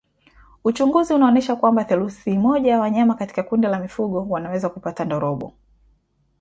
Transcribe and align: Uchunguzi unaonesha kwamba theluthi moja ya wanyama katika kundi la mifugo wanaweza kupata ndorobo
Uchunguzi 0.63 1.13
unaonesha 1.13 1.55
kwamba 1.55 1.83
theluthi 1.83 2.37
moja 2.37 2.71
ya 2.71 2.79
wanyama 2.79 3.13
katika 3.15 3.43
kundi 3.43 3.67
la 3.67 3.79
mifugo 3.79 4.25
wanaweza 4.29 4.69
kupata 4.69 5.05
ndorobo 5.05 5.53